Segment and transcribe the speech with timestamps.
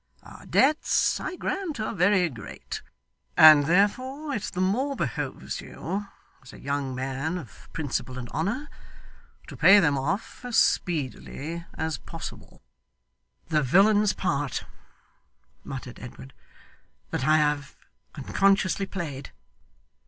[0.23, 2.81] Our debts, I grant, are very great,
[3.37, 6.07] and therefore it the more behoves you,
[6.41, 8.67] as a young man of principle and honour,
[9.45, 12.63] to pay them off as speedily as possible.'
[13.49, 14.65] 'The villain's part,'
[15.63, 16.33] muttered Edward,
[17.11, 17.75] 'that I have
[18.15, 19.31] unconsciously played!